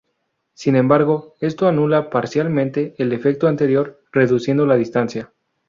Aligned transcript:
Sin 0.55 0.75
embargo, 0.77 1.35
esto 1.41 1.67
anula 1.67 2.09
parcialmente 2.09 2.95
el 2.97 3.13
efecto 3.13 3.47
anterior, 3.47 4.01
reduciendo 4.11 4.65
la 4.65 4.73
distancia. 4.75 5.31